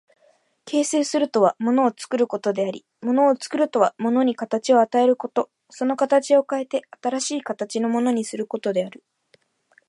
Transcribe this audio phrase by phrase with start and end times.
[0.65, 9.03] 形成するとは物を作ることであり、物を作るとは物に形を与えること、その形を変えて新しい形のものにすることである。